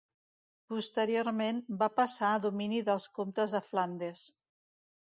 Posteriorment 0.73 1.59
va 1.83 1.91
passar 2.01 2.33
a 2.33 2.43
domini 2.47 2.83
dels 2.89 3.07
comtes 3.21 3.57
de 3.59 3.67
Flandes. 3.71 4.27